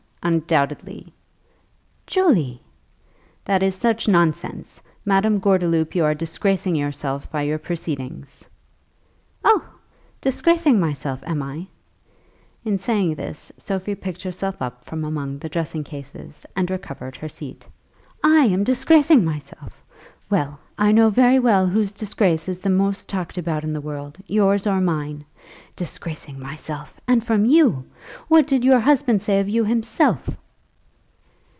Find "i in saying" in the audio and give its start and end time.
11.41-13.15